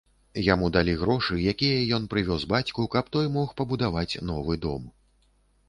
[0.43, 4.93] Яму далі грошы, якія ён прывёз бацьку, каб той мог пабудаваць новы дом.